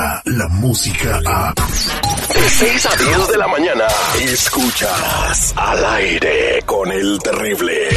[0.00, 1.54] llega la música a...
[1.54, 3.84] De 6 a 10 de la mañana,
[4.20, 7.88] escuchas al aire con el terrible.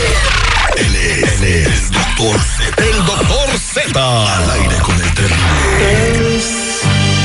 [0.75, 2.83] Él es, él es Doctor Z.
[2.83, 4.37] El doctor Z.
[4.37, 6.33] Al aire con el terrible.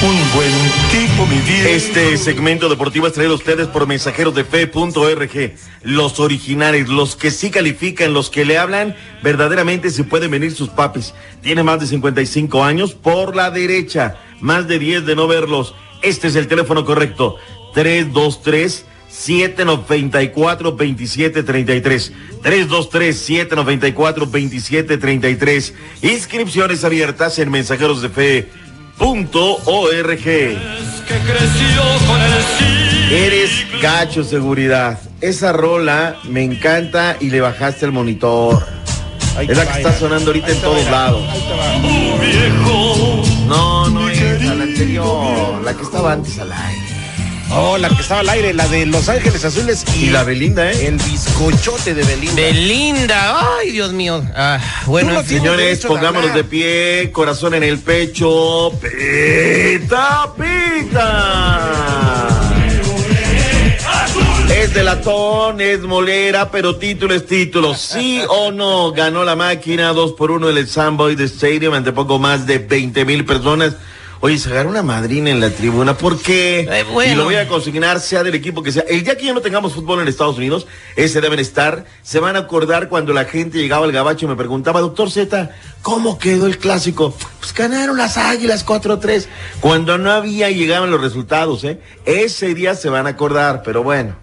[0.00, 0.52] Un buen
[0.92, 1.70] tipo, mi vida.
[1.70, 5.54] Este segmento deportivo es traído a ustedes por mensajeros de fe.org.
[5.82, 10.68] Los originales, los que sí califican, los que le hablan, verdaderamente se pueden venir sus
[10.68, 11.14] papis.
[11.42, 15.74] Tiene más de 55 años por la derecha, más de 10 de no verlos.
[16.02, 17.36] Este es el teléfono correcto.
[17.74, 28.48] 323 794 2733 323 794 2733 Inscripciones abiertas en mensajeros de fe
[28.98, 30.26] punto org.
[33.10, 34.98] Eres gacho seguridad.
[35.20, 38.66] Esa rola me encanta y le bajaste el monitor.
[39.40, 41.22] Es la que está sonando ahorita en todos lados.
[41.22, 43.27] No, no es la
[44.78, 46.86] anterior, la que estaba antes al aire.
[47.50, 50.70] Oh, la que estaba al aire, la de Los Ángeles Azules y, Y la Belinda,
[50.70, 50.86] ¿eh?
[50.86, 52.36] el bizcochote de Belinda.
[52.36, 54.22] Belinda, ay Dios mío.
[54.36, 58.70] Ah, bueno, no Señores, de pongámonos de pie, corazón en el pecho.
[58.80, 62.28] ¡Pita, pita!
[64.54, 67.74] Es de latón, es molera, pero título es título.
[67.74, 68.92] ¿Sí o no?
[68.92, 73.04] Ganó la máquina 2 por 1 en el Samboy Stadium ante poco más de 20
[73.04, 73.74] mil personas.
[74.20, 75.96] Oye, se agarró una madrina en la tribuna.
[75.96, 76.60] ¿Por qué?
[76.60, 77.12] Eh, bueno.
[77.12, 78.82] Y lo voy a consignar, sea del equipo que sea.
[78.88, 80.66] El día que ya no tengamos fútbol en Estados Unidos,
[80.96, 81.84] ese deben estar.
[82.02, 85.50] Se van a acordar cuando la gente llegaba al gabacho y me preguntaba, doctor Z,
[85.82, 87.14] ¿cómo quedó el clásico?
[87.38, 89.26] Pues ganaron las águilas 4-3.
[89.60, 91.80] Cuando no había llegaban los resultados, ¿eh?
[92.04, 94.16] Ese día se van a acordar, pero bueno.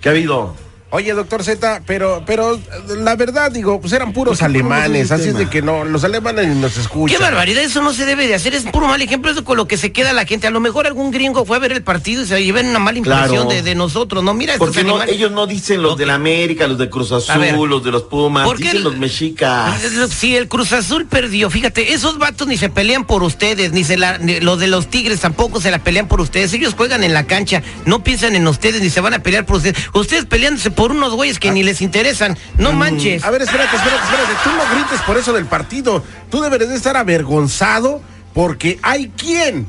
[0.00, 0.56] ¿Qué ha habido?
[0.90, 2.58] Oye, doctor Z, pero, pero
[3.00, 5.84] la verdad, digo, pues eran puros ¿Por qué ponemos alemanes, así es de que no,
[5.84, 7.16] los alemanes ni nos escuchan.
[7.16, 9.66] Qué barbaridad, eso no se debe de hacer, es puro mal ejemplo, eso con lo
[9.66, 10.46] que se queda la gente.
[10.46, 12.98] A lo mejor algún gringo fue a ver el partido y se llevan una mala
[12.98, 13.48] impresión Claro.
[13.48, 14.32] de, de nosotros, ¿no?
[14.32, 15.98] Mira, Porque no, ellos no dicen los Ok.
[15.98, 18.76] de la América, los de Cruz ver, Azul, los de los Pumas, ¿por qué dicen
[18.78, 19.80] el- los mexicas.
[20.16, 23.96] Si el Cruz Azul perdió, fíjate, esos vatos ni se pelean por ustedes, ni se
[23.98, 26.52] la, ni- los de los Tigres tampoco se la pelean por ustedes.
[26.52, 29.56] Ellos juegan en la cancha, no piensan en ustedes ni se van a pelear por
[29.56, 29.76] ustedes.
[29.92, 32.38] Ustedes peleándose por unos güeyes que ni les interesan.
[32.58, 33.24] No manches.
[33.24, 34.32] A ver, espérate, espérate, espérate.
[34.44, 36.04] Tú no grites por eso del partido.
[36.30, 38.00] Tú deberías de estar avergonzado
[38.34, 39.66] porque hay quien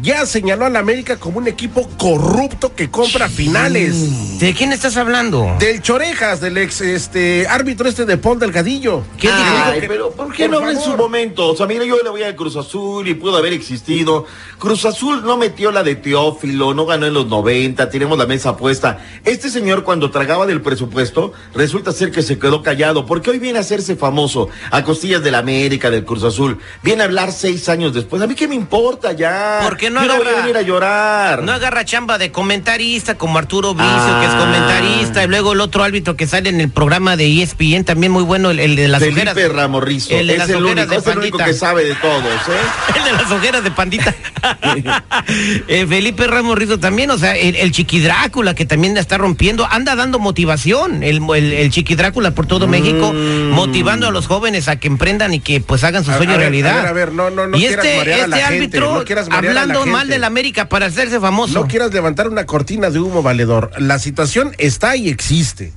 [0.00, 4.38] ya señaló a la América como un equipo corrupto que compra finales.
[4.38, 5.56] ¿De quién estás hablando?
[5.58, 9.02] Del Chorejas, del ex este árbitro este de Paul Delgadillo.
[9.18, 9.38] ¿Qué dijo?
[9.64, 11.48] Ay, que- pero ¿por qué por no habla en su momento?
[11.48, 14.26] O sea, mira, yo le voy al Cruz Azul y pudo haber existido.
[14.58, 18.56] Cruz Azul no metió la de Teófilo, no ganó en los 90, tenemos la mesa
[18.56, 18.98] puesta.
[19.24, 23.58] Este señor cuando tragaba del presupuesto, resulta ser que se quedó callado, porque hoy viene
[23.58, 26.58] a hacerse famoso a costillas de la América, del Cruz Azul.
[26.82, 28.22] Viene a hablar seis años después.
[28.22, 29.58] A mí qué me importa ya.
[29.88, 31.42] Porque no yo no voy a agarra- venir a llorar.
[31.42, 34.38] No agarra chamba de comentarista como Arturo Vicio, que es Ah.
[34.38, 38.22] comentarista, y luego el otro árbitro que sale en el programa de ESPN, también muy
[38.22, 39.52] bueno, el, el de las Felipe ojeras.
[39.52, 40.14] Ramorrizo.
[40.14, 41.52] El de es las el ojeras único, de es el único Pandita.
[41.54, 42.96] que sabe de todos, ¿eh?
[42.98, 44.14] El de las ojeras de pandita.
[45.68, 49.18] Eh, Felipe Ramos Rizo también, o sea, el, el Chiqui Drácula que también la está
[49.18, 53.50] rompiendo, anda dando motivación, el, el, el Chiqui Drácula por todo México, Mm.
[53.50, 56.36] motivando a los jóvenes a que emprendan y que pues hagan su A- sueño a
[56.36, 56.78] ver, realidad.
[56.78, 58.56] a ver, a ver, no, no, no y quieras este, marear a la este gente,
[58.78, 60.14] árbitro no quieras marear a la hablando mal gente.
[60.14, 61.54] de la América para hacerse famoso.
[61.60, 63.70] No quieras levantar una cortina de humo valedor.
[63.78, 65.72] La situación está y existe.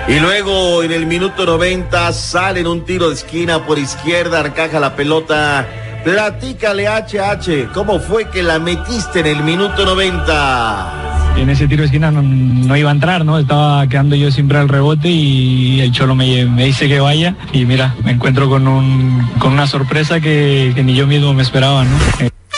[0.06, 4.78] Y luego en el minuto 90 sale en un tiro de esquina por izquierda, arcaja
[4.78, 5.66] la pelota.
[6.04, 11.14] Platícale HH, ¿cómo fue que la metiste en el minuto 90?
[11.36, 13.38] en ese tiro de esquina no, no iba a entrar, ¿no?
[13.38, 17.64] Estaba quedando yo siempre al rebote y el Cholo me, me dice que vaya y
[17.64, 21.84] mira, me encuentro con, un, con una sorpresa que, que ni yo mismo me esperaba,
[21.84, 21.96] ¿no?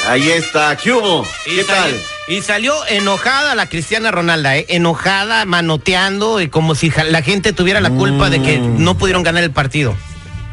[0.09, 1.25] Ahí está, ¿qué hubo?
[1.45, 1.91] ¿Qué tal?
[2.29, 4.67] Y salió enojada la Cristiana Ronalda, ¿eh?
[4.69, 8.83] enojada, manoteando, y como si la gente tuviera la culpa de que Mm.
[8.83, 9.95] no pudieron ganar el partido.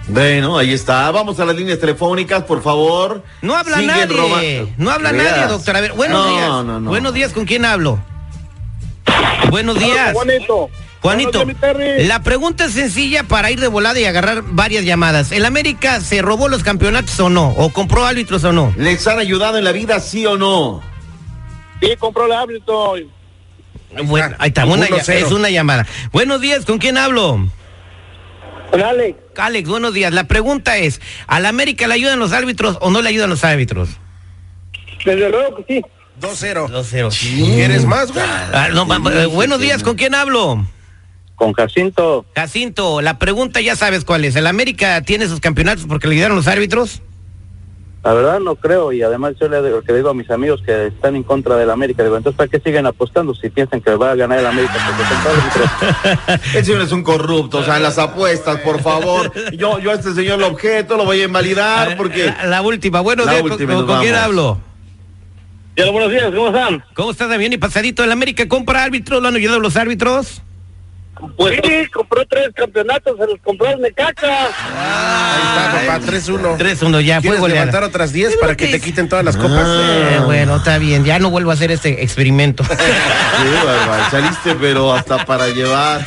[0.08, 1.10] Bueno, ahí está.
[1.12, 3.24] Vamos a las líneas telefónicas, por favor.
[3.42, 4.42] No habla nadie, roba-
[4.78, 5.76] no habla nadie, doctor.
[5.78, 6.48] A ver, buenos No, días.
[6.50, 6.90] no, no.
[6.90, 8.00] Buenos días, ¿con quién hablo?
[9.50, 10.14] Buenos días.
[10.14, 10.70] Juanito,
[11.02, 11.44] Juanito,
[12.00, 15.32] la pregunta es sencilla para ir de volada y agarrar varias llamadas.
[15.32, 17.50] ¿El América se robó los campeonatos o no?
[17.58, 18.74] ¿O compró árbitros o no?
[18.78, 20.82] ¿Les han ayudado en la vida, sí o no?
[21.84, 22.94] Sí, compró el árbitro.
[24.06, 25.86] Bueno, ahí está, una, es una llamada.
[26.12, 27.48] Buenos días, ¿con quién hablo?
[28.72, 29.16] Dale.
[29.38, 30.14] Alex, buenos días.
[30.14, 33.90] La pregunta es, ¿al América le ayudan los árbitros o no le ayudan los árbitros?
[35.06, 35.82] Desde luego que sí.
[36.22, 36.70] 2-0.
[36.70, 37.56] 2-0.
[37.56, 38.24] ¿Quieres más, güey?
[38.26, 38.98] Ah, no, va-
[39.28, 40.66] buenos días, ¿con quién hablo?
[41.36, 42.26] Con Jacinto.
[42.36, 44.36] Jacinto, la pregunta ya sabes cuál es.
[44.36, 47.02] ¿El América tiene sus campeonatos porque le ayudaron los árbitros?
[48.04, 50.88] La verdad no creo y además yo le digo, que digo a mis amigos que
[50.88, 54.12] están en contra del América, digo, entonces ¿para qué siguen apostando si piensan que va
[54.12, 54.74] a ganar el América?
[56.54, 59.32] El señor es un corrupto, o sea, en las apuestas, por favor.
[59.58, 62.26] Yo, yo a este señor lo objeto, lo voy a invalidar porque...
[62.26, 64.60] La, la última, buenos La ¿con- última, ¿con, con quién hablo?
[65.76, 66.84] Ya, buenos días, ¿cómo están?
[66.94, 68.04] ¿Cómo estás, bien y pasadito?
[68.04, 69.22] ¿El América compra árbitros?
[69.24, 70.43] ¿Lo han ayudado los árbitros?
[71.38, 74.28] Pues sí, compró tres campeonatos, se los compró el Necaxa.
[74.28, 76.58] Ahí está, papá, 3-1.
[76.58, 77.66] 3-1 ya, fue ¿Quieres goleada.
[77.66, 79.66] levantar otras 10 Sí, para que que te quiten todas las copas?
[79.68, 82.64] Eh, bueno, está bien, ya no vuelvo a hacer este experimento.
[83.44, 86.06] Sí, bárbaro, saliste, pero hasta para llevar.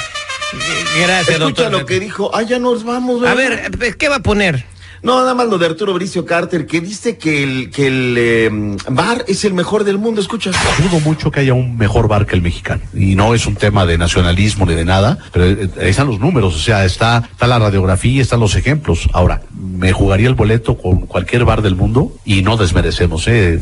[1.03, 1.73] Gracias, Escucha doctor.
[1.73, 2.31] lo que dijo.
[2.35, 3.23] Ah, ya nos vamos.
[3.27, 3.71] A ¿verdad?
[3.79, 4.65] ver, ¿qué va a poner?
[5.07, 8.51] No, nada más lo de Arturo Bricio Carter, que dice que el, que el eh,
[8.91, 10.21] bar es el mejor del mundo.
[10.21, 10.51] Escucha.
[10.51, 12.83] Dudo mucho que haya un mejor bar que el mexicano.
[12.93, 16.19] Y no es un tema de nacionalismo ni de nada, pero eh, ahí están los
[16.19, 19.09] números, o sea, está, está la radiografía, están los ejemplos.
[19.13, 23.61] Ahora, me jugaría el boleto con cualquier bar del mundo y no desmerecemos, ¿eh?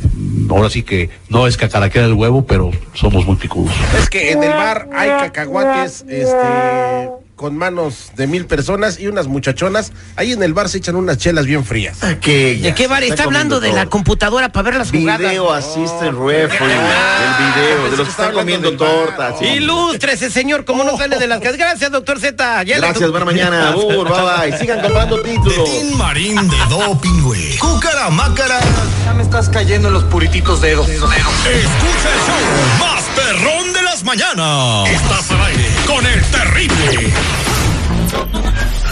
[0.48, 3.74] Ahora sí que no es cacaraquear el huevo, pero somos muy picudos.
[3.98, 9.26] Es que en el bar hay cacahuates, este, con manos de mil personas y unas
[9.26, 9.92] muchachonas.
[10.16, 11.98] Ahí en el bar se echan unas chelas bien frías.
[12.20, 13.02] Que ¿De qué bar?
[13.02, 15.18] Está hablando de la computadora para ver las jugadas.
[15.18, 19.38] Video assistant referee, el video, de los que están comiendo tortas.
[19.38, 19.46] sí.
[19.46, 21.58] Ilústrese, señor, como no sale de las casas.
[21.58, 22.62] Gracias, doctor Z.
[22.64, 23.70] Ya Gracias, buena mañana.
[23.74, 24.58] Bur, bye bye.
[24.58, 25.64] Sigan comprando títulos.
[25.64, 27.56] Tin Marín de Doping, güey.
[27.58, 28.60] Cúcara Mácara.
[29.04, 30.88] Ya me estás cayendo en los purititos dedos.
[30.88, 34.88] Escucha el show más perrón de las mañanas.
[34.88, 36.53] Estás al aire con el terrible.